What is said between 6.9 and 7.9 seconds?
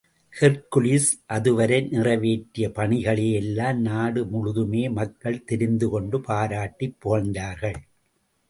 புகழ்ந்தார்கள்.